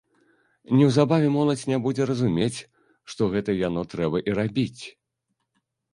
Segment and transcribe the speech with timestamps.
[0.77, 2.59] Неўзабаве моладзь не будзе разумець,
[3.15, 4.83] што гэта яно трэба і рабіць.